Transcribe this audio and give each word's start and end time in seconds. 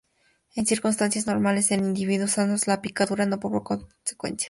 En 0.55 0.65
circunstancias 0.65 1.27
normales, 1.27 1.69
en 1.69 1.81
individuos 1.85 2.31
sanos 2.31 2.65
la 2.65 2.81
picadura 2.81 3.27
no 3.27 3.39
provoca 3.39 3.77
consecuencias 3.77 4.19
graves. 4.19 4.37